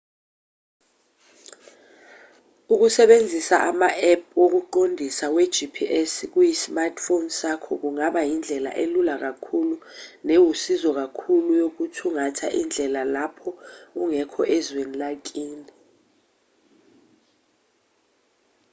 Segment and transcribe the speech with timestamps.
[2.73, 9.75] ukusebenzisa ama-app wokuqondisa we-gps kuyi-smartphone sakho kungaba yindlela elula kakhulu
[10.25, 13.49] newusizo kakhulu yokuthungatha indlela lapho
[14.01, 15.69] ungekho ezweni lakini